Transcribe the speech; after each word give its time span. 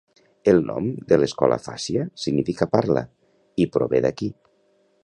El 0.53 0.61
nom 0.69 0.87
de 1.11 1.19
l'escola 1.19 1.59
Fàsia 1.67 2.07
significa 2.25 2.69
"parla" 2.73 3.05
i 3.67 3.71
prové 3.79 4.03
d'aquí. 4.09 4.35